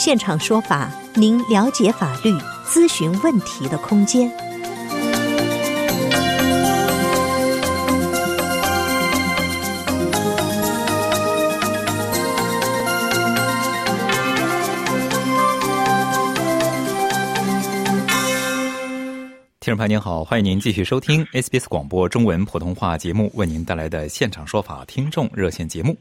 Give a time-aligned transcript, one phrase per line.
[0.00, 2.30] 现场说法，您了解法律、
[2.64, 4.30] 咨询问题的空间。
[19.58, 25.96] 听众朋友您好，欢迎您继续收听 SBS 广播中文普通话节目为您带来的现场说法听众热线节目。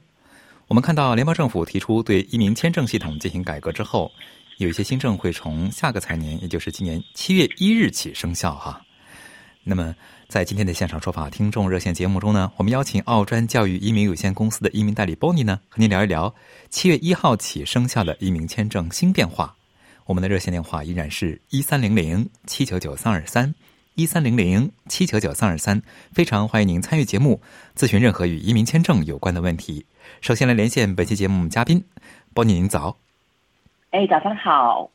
[0.67, 4.11] 我们看到联邦政府提出对移民签证系统进行改革之后，
[4.57, 8.81] 有一些新政会从下个财年，也就是今年七月一日起生效哈。
[9.63, 9.95] 那么
[10.27, 16.35] 在今天的现场说法听众热线节目中呢，我们邀请澳专教育移民有限公司的移民代理 Bonnie 呢，和您聊一聊
[16.69, 19.55] 七月一号起生效的移民签证新变化。
[20.05, 23.55] 我们的热线电话依然是一三零零七九九三二三
[23.95, 25.81] 一三零零七九九三二三，
[26.11, 27.41] 非常欢迎您参与节目，
[27.73, 29.85] 咨询任何与移民签证有关的问题。
[30.21, 31.83] 首先来连线本期节目嘉宾
[32.33, 32.97] 波尼，您早。
[33.91, 34.89] 哎，早上好。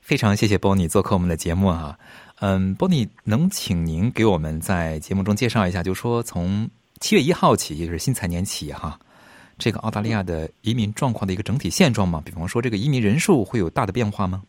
[0.00, 1.98] 非常谢谢波尼做客我们的节目啊。
[2.40, 8.98] 嗯，波尼能请您给我们在节目中介绍一下，就是说从七月一号起，也就是新财年起哈，
[9.58, 12.22] 这个澳大利亚的移民状况的一个整体现状吗？
[12.24, 14.42] 比方说这个移民人数会有大的变化吗？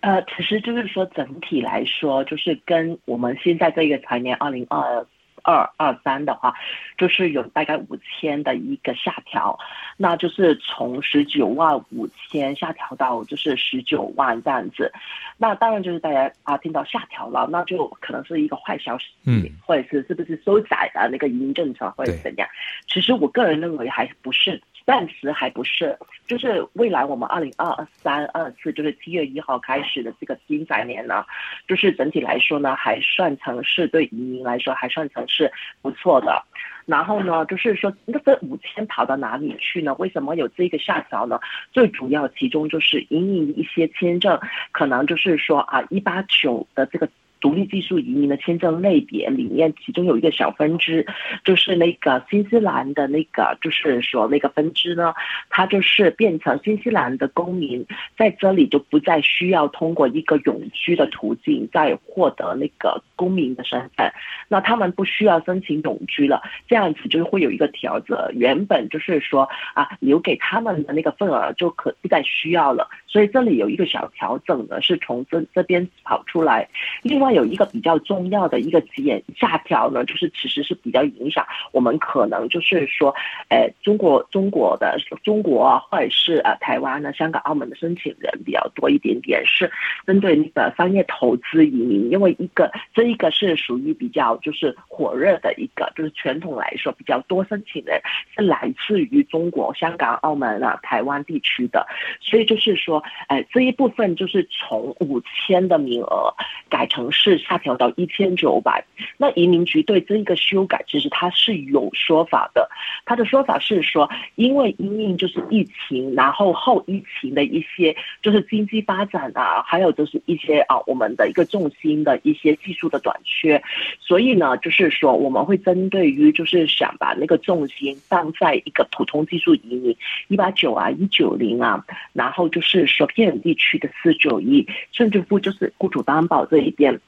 [0.00, 5.04] 呃，其实就是说整体来说，就是跟我们现在这个财年二零二
[5.46, 6.52] 二二三的话，
[6.98, 9.56] 就是有大概五千的一个下调，
[9.96, 14.92] 那就是从十九万五千下调到就是十九万这样子。
[15.38, 22.48] 那当然就是大家啊听到下调了，那就可能是一个坏消息，嗯，或者是是不是收窄的那个移民政策或者怎样？
[22.88, 24.60] 其实我个人认为还不是。
[24.86, 25.98] 暂时还不是，
[26.28, 31.24] 就是未来我们二零二三二四，就是七月一号开始的这个新财年呢，
[31.66, 35.50] 就是整体来说呢，还算成是对移民来说还算成是
[35.82, 36.40] 不错的。
[36.86, 39.92] 然后呢，就是说那这五千跑到哪里去呢？
[39.98, 41.40] 为什么有这个下调呢？
[41.72, 44.38] 最主要其中就是因为一些签证，
[44.70, 47.08] 可能就是说啊一八九的这个。
[47.40, 51.06] 独立技术移民的签证类别里面，其中有一个小分支，
[51.44, 55.14] 就是那个新西兰的那个，就是说那个分支呢，
[55.50, 57.86] 它就是变成新西兰的公民
[58.16, 64.10] 在这里就不再需要通过一个永居的途径再获得那个公民的身份，
[64.48, 76.66] 那他们不需要申请永居了，这样子就会有一个调整，原本就是说啊留给他们的那个份额就可不再需要了，所以这里有一个小调整呢，是从这这边跑出来，
[77.02, 77.25] 另外。
[77.32, 83.14] 有一个比较重要的一个减下调呢，就是其实是比较影响我们可能就是说，
[83.48, 89.70] 呃，中国中国的中国，或者是呃台湾呢、香港、澳门的申请人比较多一点点，是
[90.06, 98.00] 针对那个商业投资移民，因为一个这一个是属于比较就是火热的一个，就是传统来说比较多申请人
[98.36, 101.86] 是来自于中国、香港、澳门啊、台湾地区的，
[102.20, 106.34] 所以就是说，呃，这一部分就是从五千的名额
[106.68, 107.06] 改成。
[107.16, 108.84] 是下调到一千九百。
[109.16, 112.68] 那移民局对这一个修改，其实它是有说法的。
[113.04, 123.62] 他的说法是说，因为因应就是疫情，然后后疫情的一些就是经济发展啊，还有就是一些啊我们的一个重心的一些技术的短缺，
[124.00, 129.96] 所以呢，就是说我们会针对于就是想把那个重心放在一个普通技术移民
[130.28, 137.00] 一八九啊一九零啊，然后就是说偏远地区的四九一，甚至乎就是雇主担保这一边。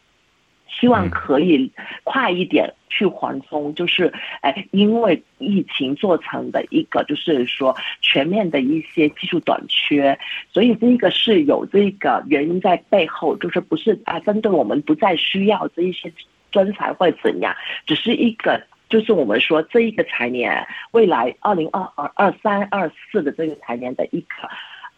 [0.68, 1.70] 希望可以
[2.04, 4.12] 快一点去缓冲，就是
[4.42, 10.18] 哎，因为疫情做成的一个，就是说全面的一些技术短缺，
[10.52, 16.12] 所以这个是有这个原因在背后，就是不是啊，针对我们不再需要这一些
[16.50, 17.54] 专才或怎样，
[17.86, 24.48] 只是一个，就是我们说这一个财年，未来二零二二二三二四的这个财年的一个。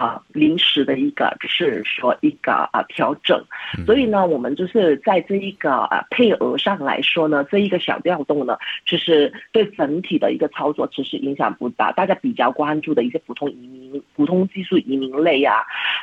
[0.01, 3.39] 啊，临时的一个就是说一个啊调整，
[3.85, 8.57] 所以呢，我们就是在这一个啊配额上来说呢，这一个小调动呢，
[8.87, 11.93] 其实对整体的一个操作其实影响不大。
[11.93, 15.57] 大家比较关注的一些普通移民、普通技术移民类啊，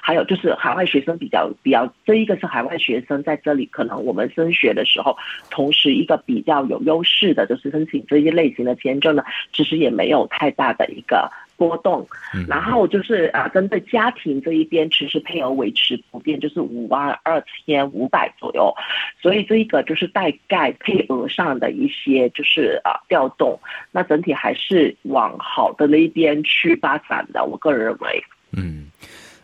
[0.04, 5.18] 还有就是海外学生比较比较，这一个是海外学生在这里可能我们升学的时候，
[5.50, 11.32] 同时一个比较有优势的就是申请这一类型的签证呢，其实也没有太大的一个。
[11.58, 12.08] 波动，
[12.48, 18.74] 然后就是啊，针对家庭这一边，其实配额维持不变，就是五万二千五百左右，
[19.22, 23.60] 所以这一个就是大概配额上的一些就是啊调动，
[23.92, 28.24] 那整体还是往好的那一边去发展的，我个人认为。
[28.52, 28.92] 嗯，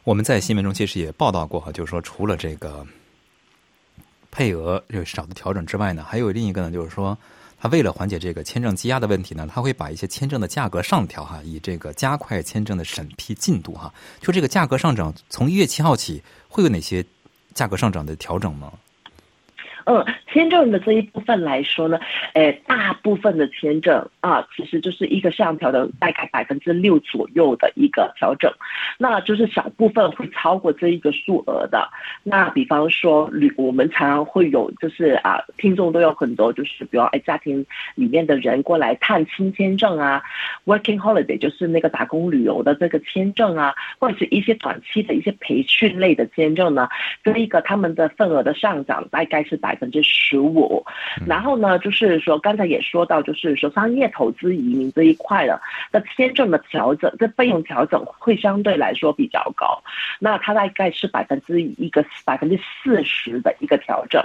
[0.04, 2.86] 我们在新闻中其实也报道过哈，就是说除了这个
[4.32, 7.18] 配额有少的调整之外呢，还有另一个呢，就是说。
[7.64, 13.94] 他为了缓解这个签证积压的问题呢，他会把一些签证的价格上调哈，以这个加快签证的审批进度哈。
[14.20, 17.06] 就这个价格上涨，从一月七号起会有哪些
[17.54, 18.70] 价格上涨的调整吗？
[19.86, 22.00] 嗯，签证的这一部分来说呢，
[22.36, 28.50] 诶，大部分的签证啊，其实就是一个上调的大概百分之六左右的一个调整，
[28.98, 31.90] 那就是小部分会超过这一个数额的。
[32.24, 37.66] 那比方说旅，我们常常会有就是啊，听众都有很多就是，比如哎，家庭
[37.96, 40.24] 里面的人过来探亲签证啊
[40.66, 46.88] ，working holiday 就是那个打工旅游的这个签证啊，或者是一些短期的一些培训类的签证呢，
[47.22, 49.73] 这一个他们的份额的上涨大概是百。
[49.74, 50.86] 百分之十五，
[51.26, 55.60] 然后呢，就是说刚才也说到，就是说商业投资移民这一块的，
[55.92, 59.82] 那签证的调整，这费用调整会相对来说比较高，
[60.20, 64.24] 那它大概是百分之一个百分之四十的一个调整，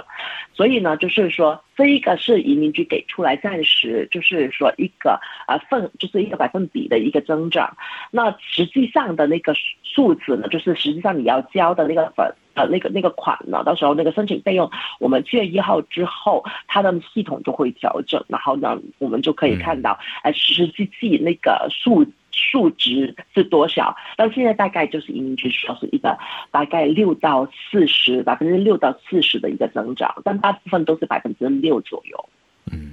[0.53, 7.75] 所以呢，就是说这一个是移民局给出来暂时就是说一个啊份，就是一个百分比的一个增长，
[8.11, 12.31] 那实际上的那个数字呢，就是实际上你要交的那个粉。
[12.59, 13.63] 呃，那个那个款呢？
[13.63, 14.69] 到时候那个申请费用，
[14.99, 23.95] 我们七月一号之后，它的系统就会调整，然后呢，我们就可以看到，哎，实际计那个数数值是多少？
[24.17, 26.17] 但现在大概就是移民局说是一个
[26.51, 32.29] 大概六到四十百分之六到四十的一个增长，但大部分都是百分之六左右。
[32.73, 32.91] 嗯，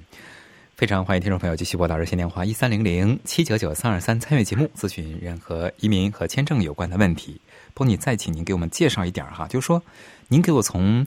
[0.76, 7.40] 非常欢迎听众朋友继续拨打热线电话一三零零七九九三二三参与节目，咨询任何移民和签证有关的问题。
[7.76, 9.82] 不，你再请您给我们介绍一点哈，就是说，
[10.28, 11.06] 您给我从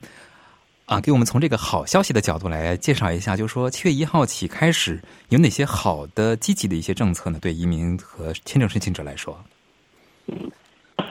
[0.86, 7.40] 啊，给我们从这个好消息的角度来介绍一下，就是说，七月一号起开始有哪些好的、积极的一些政策呢？
[7.42, 9.36] 对移民和签证申请者来说，
[10.28, 10.48] 嗯，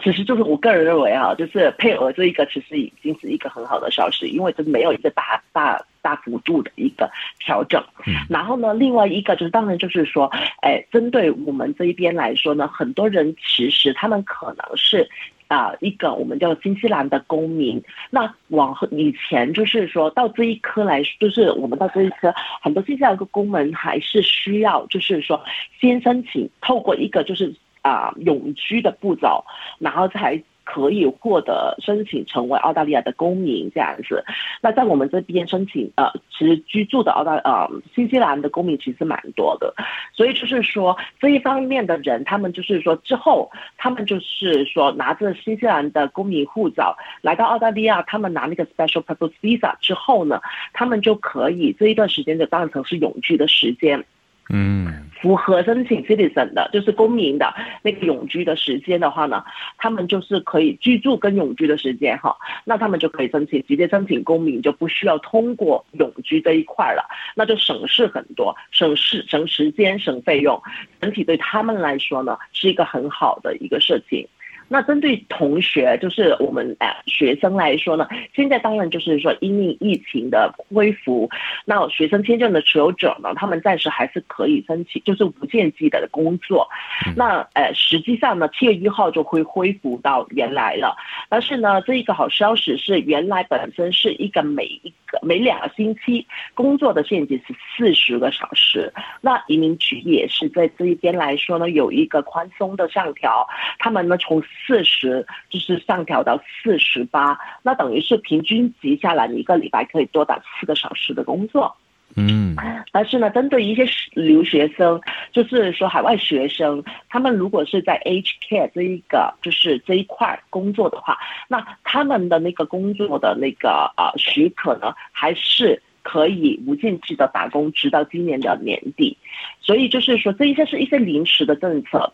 [0.01, 7.83] 其实就是我个人认为啊，就是配额这一个其实已经是一个很好的消息，因为这没有一个大大大幅度的一个调整。
[8.29, 10.31] 然后呢，另外一个就是当然就是说，
[10.62, 15.05] 哎，针对我们这一边来说呢，很多人其实他们可能是。
[15.50, 25.44] 啊，一个我们叫新西兰的公民，那往以前就是说到这一科来，就是我们到这一科，很多新西兰的公民还是需要，就是说
[25.81, 29.44] 先申请，透过一个就是啊永居的步骤，
[29.80, 30.42] 然后才。
[30.71, 34.24] 可以获得申请成为澳大利亚的公民这样子，
[34.62, 39.74] 那在我们这边申请呃，其实居住的澳大呃新西兰的公民其实蛮多的，
[40.13, 50.39] 所以就是说这一方面的人，他们就是说之后他们就是说拿着新西兰的公民护照来到澳大利亚，他们拿那个 special purpose visa 之后呢，
[50.72, 54.06] 他们就可以这一段时间就当成是永居的时间。
[54.51, 57.54] 嗯，符合申请 citizen 的，就是公民的
[57.84, 59.44] 那个永居的时间的话呢，
[59.78, 62.36] 他们就是可以居住跟永居的时间哈，
[62.66, 70.60] 那他们就可以申请直接申请公民，就不需要通过永居这一块了，那就省事很多，省事省时间省费用，
[71.00, 74.28] 整体对他们来说呢是一个很好的一个事情。
[74.69, 81.29] 那针对同学，就是我们呃学生来说呢，现在当然就是说因应疫情的恢复，
[81.65, 86.67] 那学生签证的持有者呢，他们暂时还是可以申请，就是无限期的工作。
[87.15, 90.96] 那呃，实际上呢，七月一号就会恢复到原来了。
[91.27, 98.94] 但是呢，这一个好消息是，原来本身是一个每一个每两个星期工作的限制是四十个小时。
[99.22, 103.48] 那移民局也是在这一边来说呢，有一个宽松的上调，
[103.78, 104.44] 他们呢从。
[104.68, 111.75] 四十就是上调到四十八，那等于是平均级下来，一个礼拜可以多打四个小时的工作。
[112.16, 112.56] 嗯，
[112.92, 115.00] 但是呢，针对一些留学生，
[115.32, 129.16] 就是说海外学生，他们如果是在 H Care 这一个就是这一块工作的话，那他们的那个工作的那个啊许可呢，还是可以无限期的打工，直到今年的年底。
[129.62, 132.12] 所以就是说，这一些是一些临时的政策。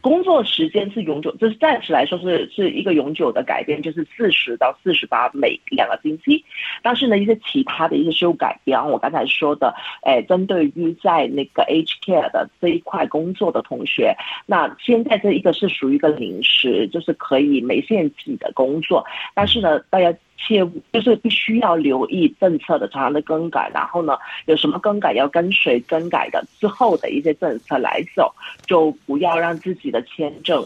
[0.00, 6.44] 工作时间是永久，就是暂时来说是是一个永久的改变，就是四十到四十八每两个星期。
[6.82, 14.14] 但是呢，一些其他的一些修改，比方我刚才说的，哎，针对于在那个 H care 的这一块工作的同学，
[14.46, 19.04] 那现在这一个是属于一个临时，就是可以没限期的工作。
[19.34, 24.16] 但是呢，大家切就是必须要留意政策的常常的更改，然后呢，
[24.46, 28.32] 有什么更改要跟随更改的之后的一些政策来走，
[28.66, 30.64] 就不要让自己的签证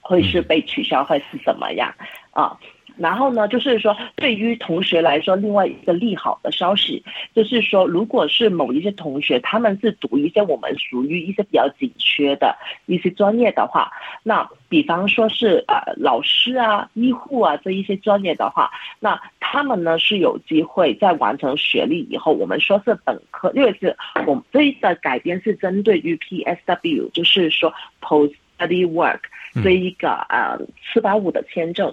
[0.00, 1.92] 会是被取消，会是怎么样
[2.32, 2.56] 啊？
[2.96, 7.02] 然后呢，就是说，对于同学来说，另外一个利好的消息，
[7.34, 13.90] 就是说，如果是某一些同学，他们是读一些我们属于一些比较紧缺的一些专业的话，
[14.22, 18.70] 那比方说是呃老师啊、医护啊这一些专业的话，
[19.00, 23.96] 那他们呢是有机会在完成学历以后，我们说是本科，因为是
[24.26, 29.20] 我们这一的改编是针对于 PSW，就是说 Post Study Work
[29.64, 30.58] 这一个呃
[30.92, 31.92] 四八五的签证。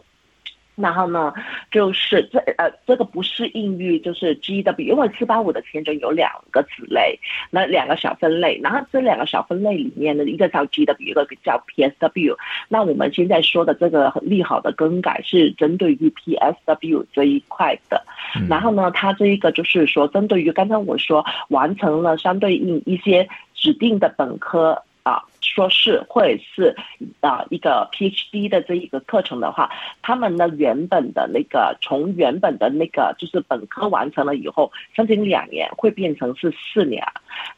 [0.76, 1.34] 然后呢，
[1.70, 12.38] 就是这呃，这个不是应于就是 G W，因为四八五的签证有两个子类，那两个小分类，然后这两个小分类里面呢，一个叫 G W，一个叫 P S W。
[12.70, 18.04] 那我们现在说的这个利好的更改是针对于 P S W 这一块的。
[18.50, 24.82] 然后呢，它这一个就是说，针对于刚才我说完成了相对应一些指定的本科。
[25.04, 26.76] 啊，说是或者是
[27.20, 29.70] 啊一个 PhD 的这一个课程的话，
[30.02, 37.04] 他们呢原本的那个从原本的那个就是本科完成了以后，申请两年会变成是四年，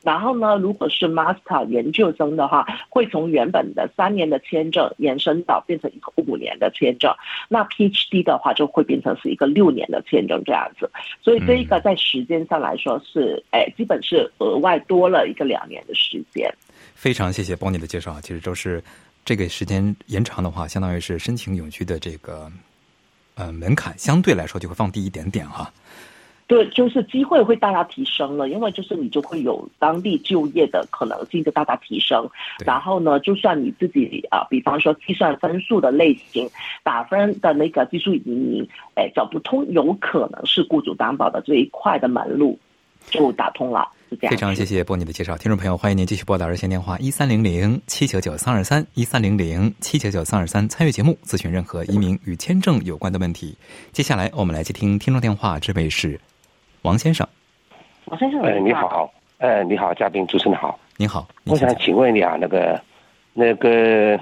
[0.03, 7.13] 然后呢，如果是 Master 研究生的话，会从原本的三年的签证延伸到变成一个五年的签证，
[7.50, 10.89] 那 PhD 的话就会变成是一个六年的签证这样子，
[11.21, 16.50] 所以这一个在时间上来说是，哎，基本是额外多了一个两年的时间。
[17.03, 18.81] 非常谢谢 Bonnie 的介绍，其实都是
[19.25, 22.50] 这个时间延长的话，相当于是申请永居的这个
[23.36, 25.69] 呃门槛相对来说就会放低一点点哈。
[26.48, 32.25] 对，就是机会会大大提升了，因为就是你就会有当地就业的可能性就大大提升。
[32.65, 36.50] 然后呢，就算你自己啊，比方说计算分数的类型，
[36.83, 42.57] 打分的那个技术移民，哎，走不通，有可能是雇主担保的这一块的门路
[43.07, 43.89] 就打通了。
[44.22, 53.58] 非常谢谢波尼的介绍，听众朋友，欢迎您继续拨打热线电话一三零零七九九三二三一三零零七九九三二三参与节目，咨询任何移民与签证有关的问题。
[53.91, 56.20] 接下来我们来接听听众电话，这位是
[56.84, 57.27] 王先生。
[58.05, 62.82] 王先生，哎，你好，哎，你好，嘉宾主持人好，你好，我想请问你啊，那个
[63.34, 64.20] 那个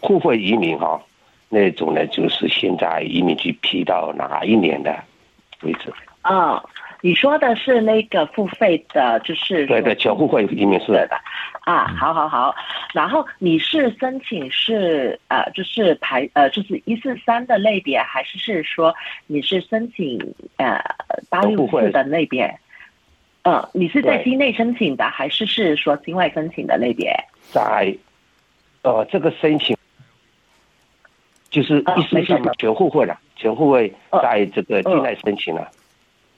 [0.00, 1.00] 互惠移民哈，
[1.48, 4.96] 那种呢，就是现在移民局批到哪一年的
[5.62, 5.92] 为止？
[6.22, 6.62] 啊。
[7.04, 11.20] 你说的是那个付费的，就是对对，全户会移民是的
[11.60, 12.54] 啊，好好好。
[12.94, 18.94] 然后你是申请是呃，就是排呃，就是一四三的类别，还是是说
[19.26, 20.18] 你是申请
[20.56, 20.82] 呃
[21.28, 22.58] 八六四的类别？
[23.42, 27.14] 嗯，你是在境内申请的，还是是说境外申请的类别？
[27.50, 27.94] 在
[28.80, 29.76] 呃，这个申请
[31.50, 33.92] 就是一四三全户会了，全户会
[34.22, 35.70] 在这个境内申请了。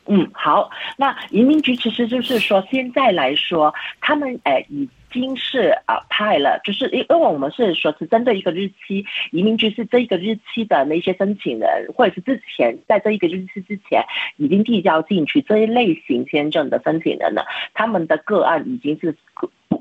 [0.09, 14.05] 嗯，好，那移民局其实就是说，现在来说，他们诶已经是啊派了，就是因因为我们是说是针对一个日期，移民局是这一个日期的那些申请人，或者是之前在这一个日期之前
[14.37, 17.43] 已经递交进去这一类型签证的申请人呢，
[17.75, 19.17] 他们的个案已经是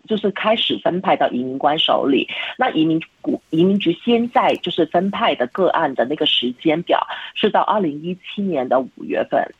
[0.07, 2.27] 就是开始分派到移民官手里。
[2.57, 3.07] 那移民局
[3.51, 7.05] 移民局现在就是分派的个案的那个时间表
[7.35, 9.53] 是到二零一七年的五月份。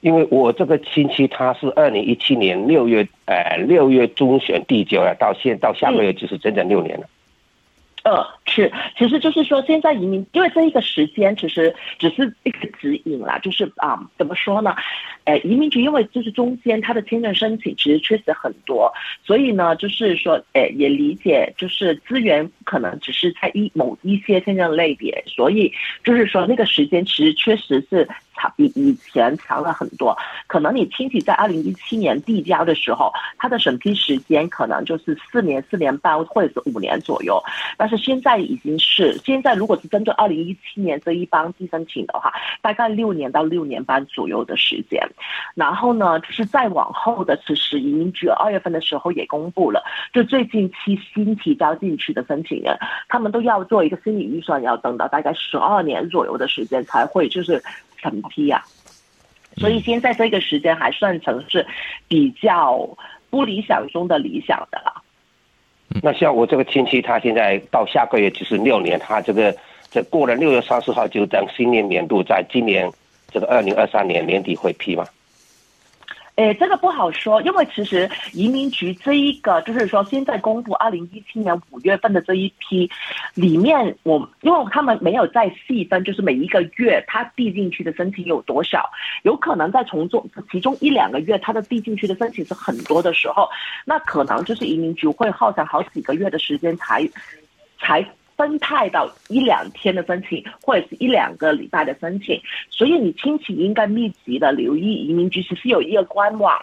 [0.00, 7.06] 因为我这个亲戚他是二零一七年六月，呃六月中选递交了，到现到下个月就是整整六年了。
[8.02, 14.74] 呃，是，其实就是说，现在移民，因为这一个时间其实只是一个指引啦，就是啊，怎么说呢？
[15.24, 18.90] 呃，移民局因为就是中间他的签证申请其实确实很多，
[19.22, 25.70] 所以呢，就是说，呃，也理解，就是资源可能只是在一某一些签证类别，所以
[26.02, 28.08] 就是说那个时间其实确实是。
[28.56, 30.16] 比以前强了很多，
[30.46, 37.42] 可能你亲戚在二零一七年递交的时候，他的审批时间可能就是四年、四年半或者是五年左右，
[37.76, 42.32] 但是现在已经是现在，如果是针对二零一七年这一帮递申请的话，
[42.62, 45.00] 大概六年到六年半左右的时间。
[45.54, 49.82] 然后呢，就是再往后的，其实移民局二月份的时候也公布了，
[50.12, 52.76] 就最近期新提交进去的申请人，
[53.08, 57.62] 他们都要做一个心理预算，要等到大概十二年左右的时间才会就是。
[58.00, 58.64] 审批啊，
[59.56, 61.66] 所以现在这个时间还算成是
[62.08, 62.88] 比较
[63.30, 65.02] 不理想中的理想的了。
[66.02, 69.56] 那像我这个亲戚，他现在到下个月就是六年，他这个
[69.90, 72.90] 这过了六月三十号就等新年年度，在今年
[73.30, 75.04] 这个二零二三年年底会批吗？
[76.40, 82.90] 诶，这个不好说，因为其实移民局这一个就是说，现在公布二零一七年五月份的这一批
[83.34, 88.88] 里面，我因为他们没有再细分，就是每一个月他递进去的申请有多少，
[89.22, 93.46] 有可能在从中其中一两个月他的递进去的申请是很多的时候，
[93.84, 97.06] 那可能就是移民局会耗上好几个月的时间才
[97.78, 98.02] 才。
[98.40, 106.58] 分派到一两天的申请，或者是一两个礼拜的申请，所以你亲戚应该密集的留意移民局，其实有一个官网，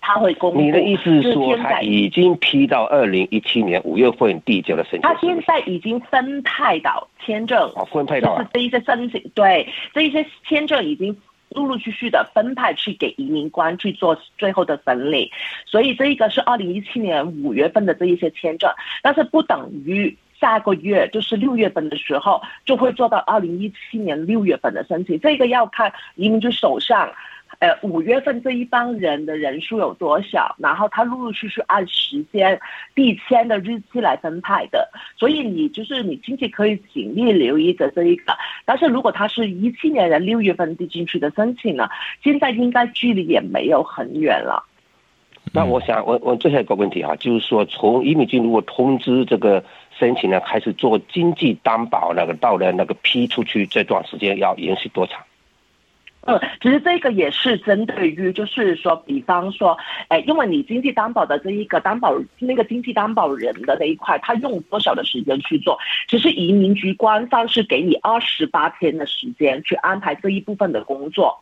[0.00, 0.60] 他会公布。
[0.60, 5.02] 你的意思是说，他已经批到二零一七年五月份递交的申请？
[5.02, 11.16] 他现在已经分派到签证，哦，分派到就是这一些申请，对，这一些签证已经
[11.50, 15.30] 陆陆续续的分派去给移民官去做最后的审理，
[15.66, 18.68] 所以这一个是二零一七年五月份的这一些签证，
[19.02, 20.18] 但是不等于。
[20.40, 25.20] 下个月就是六月份的时候，就会做到二零一七年六月份的申请。
[25.20, 27.12] 这个要看移民局手上，
[27.58, 32.58] 呃，五月份这一帮人的人数有多少，然后他陆陆续续按时间
[32.94, 34.88] 递签的日期来分派的。
[35.16, 38.34] 所以你就是你亲戚可以紧密留意着这一个。
[38.64, 41.88] 但是如果他是一七年的六月份递进去的申请呢，
[42.22, 44.64] 现在应该距离也没有很远了。
[45.52, 49.64] 那我想问问最后一个问题哈，就是说从移民局如果通知这个。
[49.98, 55.22] 申请呢，开始做经济担保，那个到了那个批出去这段时间要延续多长？
[56.22, 59.76] 嗯，其实这个也是针对于，就是说，比方说，
[60.08, 65.78] 哎，因为你经济担保的这一个担保那个经济担保人的那一块，他用多少的时间去做？
[66.08, 71.38] 其实移民局官方是给你二十八天的时间去安排这一部分的工作。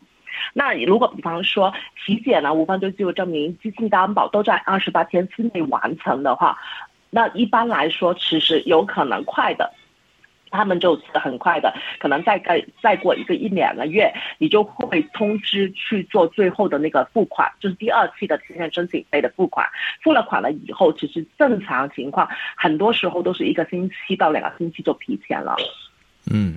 [0.53, 1.73] 那如果比方说
[2.05, 6.57] 体检呢，无犯罪记录证明、经济担保都在二十八天之内完成的话。
[7.11, 9.73] 那一般来说，其实有可能快的，
[10.51, 12.39] 他们就很快的，可能再
[12.83, 19.67] 再过一个一两个月，你就会通知去做最后的那个付款，就是第二期的提前申请费的付款。
[20.03, 25.55] 付了款了以后，其实正常情况，很多时候都是一个星期到两个星期就提前了。
[26.31, 26.55] 嗯。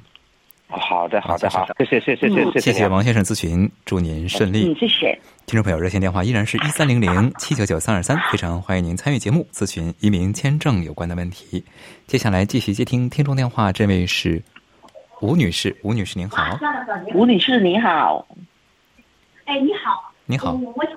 [0.78, 4.72] 好的，好的，好，谢谢，谢谢，谢谢，谢谢王先生咨询，祝您顺利。
[4.72, 5.12] 嗯，谢谢。
[5.44, 11.62] 听众朋友，热线电话依然是一三零零七九九三二三，非常欢迎您参与节目咨询移民签证有关的问题。
[12.06, 14.42] 接下来继续接听听众电话，这位是
[15.20, 16.58] 吴女士，吴女士您好。
[17.14, 18.26] 吴女士您好。
[19.44, 20.10] 哎，你好。
[20.24, 20.52] 你好。
[20.52, 20.96] 我想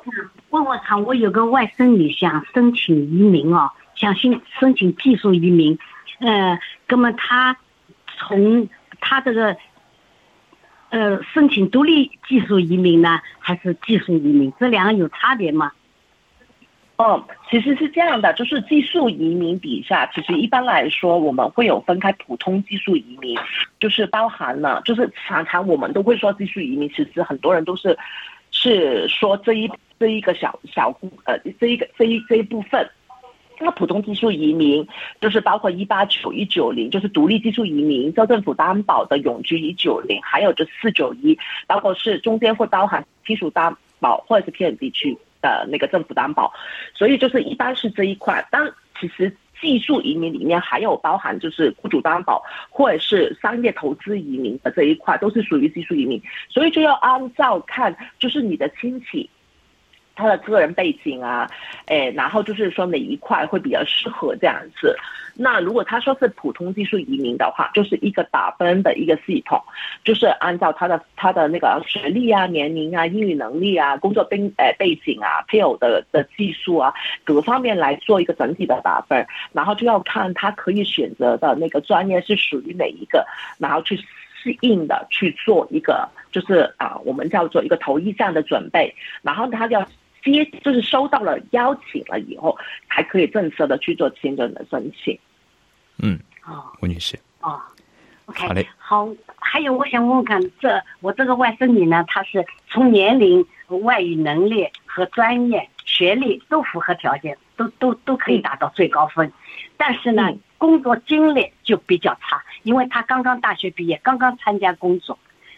[0.51, 5.77] 问问看，我有个外甥女想申请移民哦，想申申请技术移民，
[6.19, 6.57] 呃，
[6.87, 7.57] 那么她
[8.17, 8.69] 从。
[9.07, 9.55] 他这个，
[10.89, 14.51] 呃，申请独立技术移民呢，还是技术移民？
[14.59, 15.71] 这两个有差别吗？
[16.97, 23.37] 哦，其实是这样的，就是技术移民底下，其实一般来说我们会有分开普通技术移民，
[23.79, 27.95] 就是包含了，就是常常我们都会说技术移民，其实很多人都是
[28.49, 30.89] 是说这一这一个小小
[31.25, 32.89] 呃这一个这一这一部分。
[33.59, 34.87] 那普通技术移民
[35.21, 46.53] 就是包括一八九一九零，就是独立技术移民，州政府担保的永居一九零，还有这四九一，包括是中间会包含技术担保或者是偏远地区的那个政府担保，
[46.93, 48.45] 所以就是一般是这一块。
[48.51, 59.29] 但其实技术移民里面还有包含就是雇主担保或者是商业投资移民的这一块，都是属于技术移民，所以就要按照看就是你的亲戚。
[60.15, 61.49] 他的个人背景啊，
[61.85, 64.95] 哎，然后就是说哪一块会比较适合这样子。
[65.37, 69.61] 那如果他说是普通技术移民的话，就是一个打分的一个系统，
[70.01, 76.93] 就是按照他的他的那个学历啊、年龄啊、英语能力啊、工作背呃背景啊、配偶的的技术啊，
[77.25, 79.27] 各方面来做一个整体的打分。
[79.51, 88.95] 然后就要看他可以选择的那个专业是属于哪一个，然后去适应的去做一个，就是啊，我们叫做一个投意向的准备。
[89.21, 89.85] 然后他要。
[90.31, 92.57] 接就是收到了邀请了以后，
[92.89, 95.17] 才可以正式的去做签证的申请。
[95.97, 97.17] 嗯，哦，吴女士。
[97.41, 97.61] 哦
[98.25, 98.67] ，OK，好嘞。
[98.77, 99.07] 好，
[99.37, 109.31] 还有我想问问看，这我这个外甥女呢，她是从年龄、外语能力和专业、学历都符合条件，都都都可以达到最高分，
[109.77, 115.17] 但是呢，工作经历就比较差，因为她刚刚大学毕业，刚刚参加工作，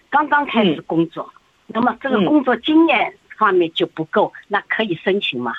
[0.09, 1.33] 刚刚开始工作，
[1.67, 3.13] 那么这个工作经验。
[3.37, 5.53] 方面就不够，那可以申请吗？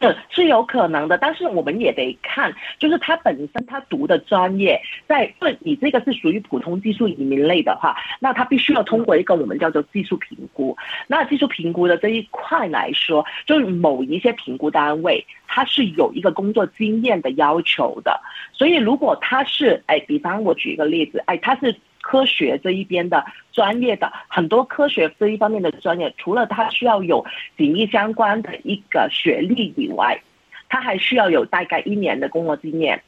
[0.00, 10.76] 嗯，是有可能的，但是我们也得看，就是他本身他读的专业，在对你这个是属于普通技术移民类的话，那他必须要通过一个我们叫做技术评估。
[11.06, 18.20] 那技术评估的这一块来说，就是某一些评估单位，它是有一个工作经验的要求的。
[18.52, 21.74] 所以如果他是，哎，比方我举一个例子，哎，他是。
[22.10, 27.24] 科学这一边的专业的很多科学这一方面的专业，除了他需要有
[27.56, 30.20] 紧密相关的一个学历以外，
[30.68, 33.00] 他还需要有大概一年的工作经验。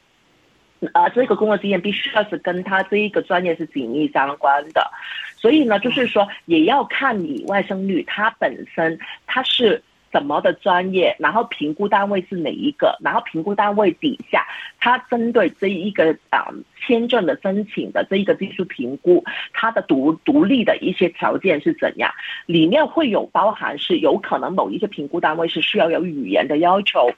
[0.95, 4.89] 呃，这个工作经验必须要是跟他这一个专业是紧密相关的，
[5.37, 9.83] 所以呢，就是说也要看你外甥女她本身她是
[10.13, 14.47] 什么的专业，然后评估单位是哪一个，然后评估单位底下，
[14.79, 16.47] 它针对这一个啊
[16.79, 22.13] 签证的申请的这一个技术评估，它的独独立的一些条件是怎样，
[22.47, 27.11] 里面会有包含是有可能某一些评估单位是需要有语言的要求。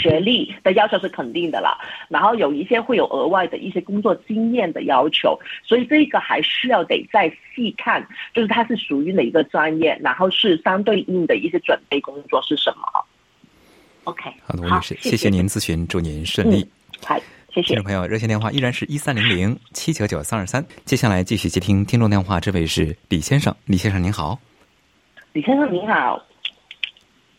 [0.00, 1.76] 学历的要求是肯定的了，
[2.08, 13.04] 然后有一些会有额外的一些工作经验的要求，所以这个还需要得再细看，就是它是属于哪一个专业，然后是相对应的一些准备工作是什么。
[14.04, 16.66] OK，好的，吴女士，谢谢您咨询，祝您顺利。
[17.04, 17.16] 好，
[17.52, 17.68] 谢谢。
[17.68, 24.38] 听众朋友，热线电话依然是一三零零七九九三二三，接下来继续接听听众电话，这位是李先生，李先生您好。
[25.32, 26.20] 李先生您好。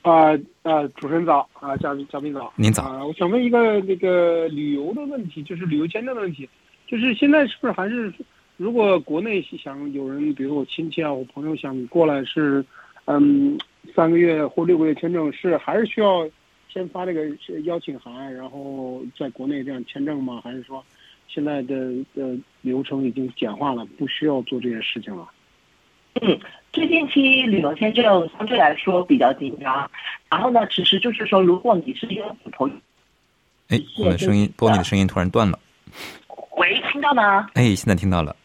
[0.03, 3.05] 啊啊，主持人早啊，嘉宾嘉宾早，您早啊！
[3.05, 6.47] 我想问一个那个旅游的问题，就是旅游签证的问题，
[6.85, 8.13] 就是现在是不是还是，
[8.57, 12.63] 如果国内想有人，比如我亲戚啊，我朋友想过来是，
[13.05, 13.57] 嗯，
[13.95, 16.29] 三个月或六个月签证是还是需要
[16.67, 17.25] 先发这个
[17.63, 20.41] 邀请函，然后在国内这样签证吗？
[20.43, 20.83] 还是说
[21.29, 25.29] 现在的呃流程已经简化了，不需要做这些事情了？
[26.21, 26.37] 嗯，
[26.73, 29.89] 最近期旅游签证相对来说比较紧张，
[30.27, 32.67] 然后呢，其实就是说，如果你是一个普通，
[33.69, 35.59] 哎，我的声音，波你的声音突然断了。
[36.57, 37.47] 喂，听到吗？
[37.53, 38.35] 哎，现在听到了。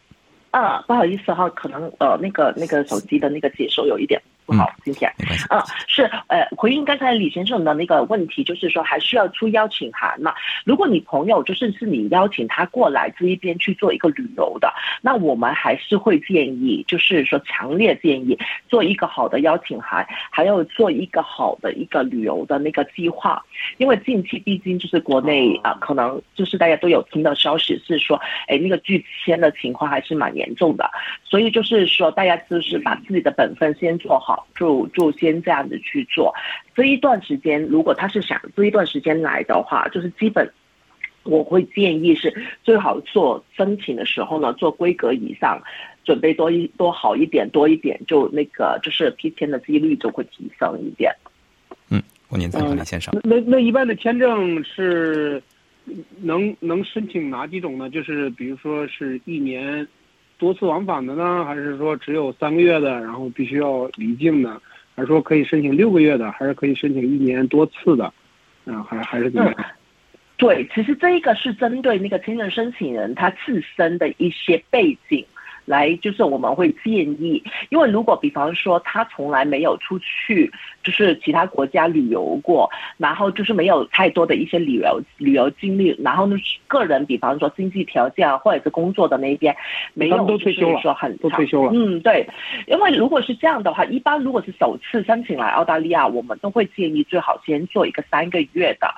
[0.51, 4.21] 嗯，不好意思哈，可能呃，那个那个手机的那个接收有一点。
[4.49, 5.05] 不好，谢谢。
[5.51, 10.33] 嗯，是呃，回应刚才李先生的那个问题，就是说还需要出邀请函嘛？
[10.65, 18.39] 如果你朋友就是是你邀请他过来这一边去做一个旅游的，那我们还是会建议，就是说强烈建议
[18.71, 23.45] 做一个好的邀请函，还要做一个好的一个旅游的那个计划。
[23.77, 30.91] 因为近期毕竟就是国内啊，可能就是大家都有听到消息是说，哎，那个拒签的情况还是蛮严重的，
[31.23, 34.38] 所以就是说大家就是把自己的本分先做好。
[34.55, 36.35] 就就先这样子去做，
[36.75, 40.51] 这一段时间如果他是想这一段时间来的话，就是基本
[41.25, 45.63] 我会建议是最好做申请的时候呢，做规格以上，
[46.05, 51.13] 准备多一多好一点多一点，就那个就是批签的几率就会提升一点。
[51.91, 53.15] 嗯，我您在李先生。
[53.25, 55.43] 那那一般的签证是
[56.21, 57.91] 能能申请哪几种呢？
[57.91, 59.87] 就是比如说是一年。
[60.39, 64.61] 多次往返的呢，还是说只有三个月的，然后必须要离境的，
[64.95, 68.13] 还是说可以申请六个月的，还是可以申请一年多次的？
[68.65, 69.65] 嗯，还还是怎么样？
[70.37, 75.27] 对，其实这一个是针对那个签证申请人他自身的一些背景。
[75.69, 80.51] 来，就是我们会建议，因为如果比方说他从来没有出去，
[80.83, 89.55] 就是其他国家旅游过，然后就是没有太多的一些旅游旅游经历，然后呢，个人比方说经济条件或者是工作的那边
[89.93, 91.73] 没有，都退休了，说很都退休了。
[91.75, 92.27] 嗯，对，
[92.67, 98.89] 因为如果是这样的话，一般如果是首次申请来澳大利亚，我们都会建议最好先做一个三个月的，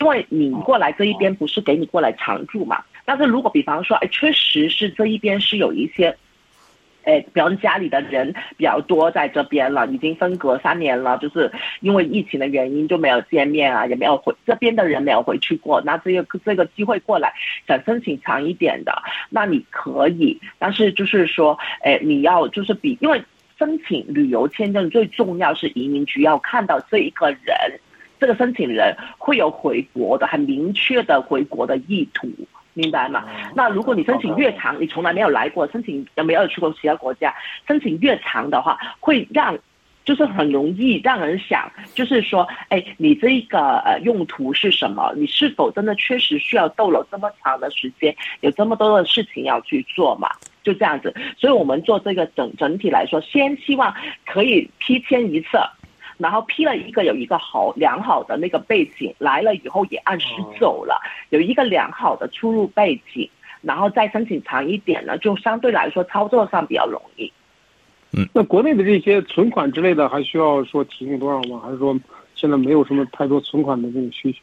[0.00, 2.82] 因为你过来这一边不是给你过来常住嘛。
[3.06, 6.14] 但是如果比方说，哎，确实是这一边是有一些，
[7.04, 17.32] 哎，比方家里的人比较多在这边了，已经分隔三年了，就是因为疫情的原因就没有见面啊，也没有回这边的人没有回去过，那这个这个机会过来
[17.68, 18.92] 想申请长一点的，
[19.30, 23.22] 那你可以，但是就是说，哎，你要就是比，因为
[23.56, 27.80] 申请旅游签证最重要是移民局要看到这一个人，
[28.18, 32.28] 这个申请人会有回国的很明确的回国的意图。
[32.76, 33.24] 明白吗？
[33.54, 37.34] 那如果你申请越长，你从来没有来过，申请也没有去过其他国家，
[37.66, 39.58] 申请越长的话，会让
[40.04, 45.10] 就是很容易让人想，就是说，哎，你这个呃用途是什么？
[45.16, 50.28] 你是否真的确实需要逗留这么长的时间，有这么多的事情要去做嘛？
[50.62, 53.94] 就这样子，所以我们做这个整整体来说，先希望
[54.26, 55.58] 可以批签一次。
[56.18, 61.00] 然后批了一个有一个好良好的那个背景来了以后也按时走了，
[61.30, 63.28] 有一个良好的出入背景，
[63.62, 67.32] 然后再申请长一点呢，就相对来说操作上比较容易。
[68.12, 71.60] 嗯，那国内的这些存款之类的还需要说提供多少吗？
[71.64, 71.98] 还是说
[72.34, 74.38] 现在没有什么太多存款的这种需求？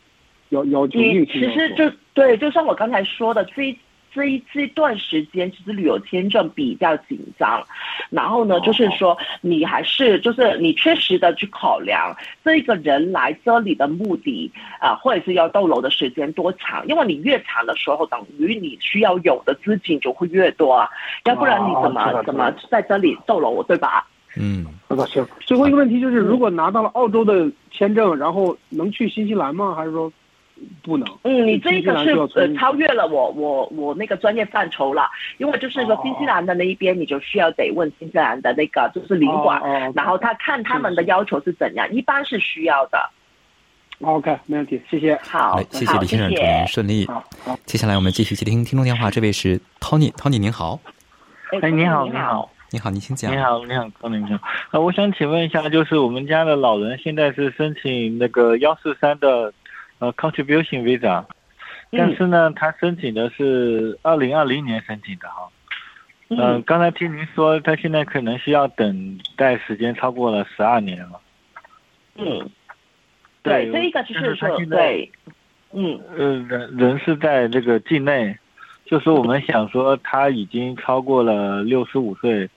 [0.49, 0.99] 要要求？
[0.99, 3.75] 你其实就对，就像我刚才说的，这
[4.13, 7.65] 这一这段时间，其实旅游签证比较紧张，
[8.09, 20.87] 然后呢，就是说你还是就是你确实的去考量这个人来这里的目的啊，或者是要逗留的时间多长，因为你越长的时候，等于你需要有的资金就会越多，
[21.25, 24.07] 要不然你怎么怎么在这里逗留，对吧？
[24.35, 25.25] 嗯，好的，行。
[25.41, 29.75] 最后一个问题就是，如果拿到了澳洲的签证，然后能去新西兰吗？
[29.75, 30.11] 还是说
[30.81, 31.07] 不能？
[31.23, 39.61] 嗯，你这个是呃超越了我我我那个专业范畴了，因为就是说新西兰的那一边，你就需要得问新西兰的那个就是领馆，
[39.93, 43.09] 然后他看他们的要求是怎样，一般是需要的。
[44.01, 45.15] OK，没问题，谢谢。
[45.23, 47.05] 好，谢谢李先生，祝您顺利。
[47.07, 47.57] 好，好。
[47.65, 50.79] 接下来我们继续接听听众电话，这位是 Tony，Tony 您好。
[51.61, 52.49] 哎，你好，你好。
[52.71, 53.31] 你好，你请讲。
[53.31, 54.37] 你好，你好，高领生。
[54.71, 59.53] 呃，我想请问一下，就是我们家的老人现在是申请那个幺四三的
[60.03, 61.23] 呃 contribution visa，
[61.91, 65.49] 但是呢，他申请的是二零二零年申请的哈。
[66.27, 66.61] 嗯。
[66.63, 71.21] 刚才听您说，他现在可能需要等待时间超过了十二年了。
[72.15, 72.49] 嗯。
[73.41, 75.09] 对，这一个就是说，对。
[75.71, 75.97] 嗯。
[76.17, 78.37] 呃，人人是在这个境内，
[78.85, 82.49] 就是我们想说他已经超过了六十五岁。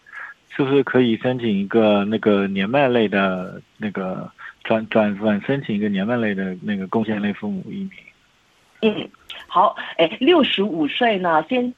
[0.48, 4.30] 是不是可以申请一个那个年迈类的那个
[4.66, 7.90] 转转转申请一个年迈类的那个贡献类父母移民？
[8.82, 9.08] 嗯，
[9.46, 11.72] 好，哎，六十五岁呢，先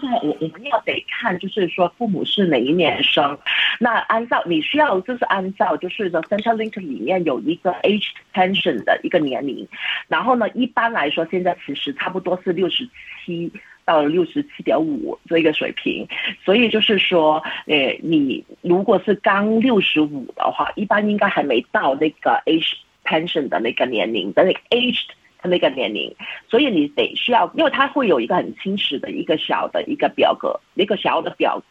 [0.00, 3.38] 现在我我们要得看，就是说父母是哪一年生，
[3.78, 9.66] 那按照你需要就是按照就是说 Centrelink 里面有一个 age pension 的一个年龄，
[10.08, 12.88] 然后呢，一般来说现在其实差不多是六十
[13.24, 13.52] 七。
[13.84, 16.06] 到了六十七点五这个水平，
[16.44, 22.72] 所以就是说，呃，你如果是刚六十五的话，一般应该还没到那个 age
[23.04, 25.02] pension 的那个年龄的那个 age
[25.42, 26.14] 的那个年龄，
[26.48, 31.62] 所以你得需要，因为它会有一个很清晰的一个小的一个表格，一个小的表，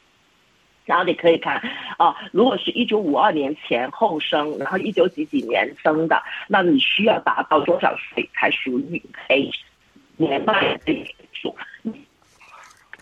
[0.86, 1.58] 然后你可以看
[1.98, 9.60] 啊，如果是一九五二年前后生，然后一九几几年生的，那你需要达到多少岁才属于 age
[10.18, 10.78] 年迈
[11.34, 11.56] 数？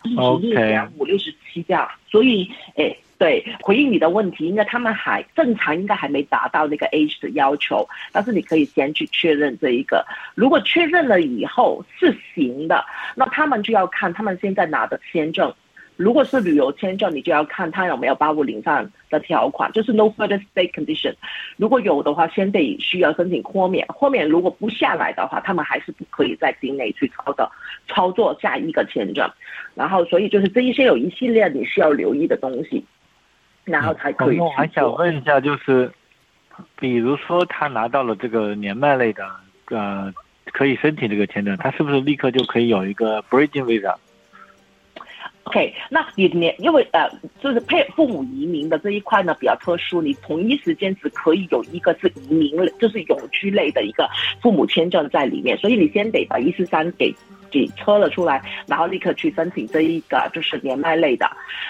[0.03, 12.83] 六十六点五六十七这样，所以诶，对，回应你的问题，应该他们还正常，应该还没达到那个 age 的要求，但是你可以先去确认这一个，如果确认了以后是行的，
[13.15, 15.53] 那他们就要看他们现在拿的签证。
[16.01, 21.13] 如果是旅游签证，你就要看他有没有八五零上的条款，就是 no further stay condition。
[21.57, 23.85] 如果有的话，先得需要申请豁免。
[23.87, 27.49] 豁免如果不下来的话，他们还是不可以在境内去操的
[27.87, 29.29] 操作下一个签证。
[29.75, 32.83] 然后，所以就是这一些有一系列你需要留意的东西，
[33.63, 34.39] 然后才可以。
[34.39, 35.91] 我还想问一下，就是
[36.79, 39.23] 比如说他拿到了这个年迈类的
[39.69, 40.11] 呃，
[40.45, 43.63] 可以申请这个签证，他是不是立刻就可以有一个 bridging
[45.43, 47.09] OK，那你年因为呃，
[47.41, 54.07] 就是配父母移民的这一块呢比较特殊，你同一时间只可以有一个是移民，就是永居类的一个
[54.39, 57.13] 父母签证在里面，所以你先得把一四三给
[57.49, 61.29] 给车了出来，然后立刻去申请这一个就是年迈类的，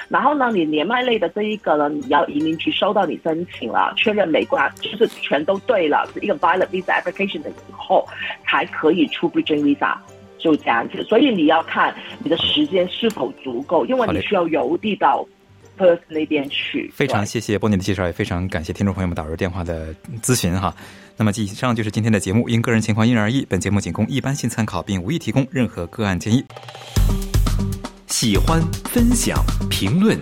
[0.09, 8.05] 然后呢，你年迈类的这一个呢，你要移民局收到你申请了，确认美关就是全都对了，是一个 valid visa application 的以后，
[8.45, 9.95] 才可以出 bridging visa。
[10.41, 15.25] 就这样子，所以你要看你的时间是否足够，因为你需要邮递到
[15.77, 16.91] Perth 那边去。
[16.93, 20.75] 非常谢谢波尼的介绍，也非常感谢听众朋友们打入电话的咨询哈。
[21.17, 26.43] 那么以上就是今天的节目，因个人情况因人而异，本节目仅供一般性参考，并无意提供任何个案建议。
[28.07, 30.17] 喜欢、分享、评论，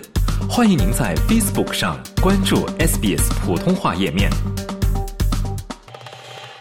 [0.48, 4.30] 欢迎您在 Facebook 上关注 SBS 普通话页面。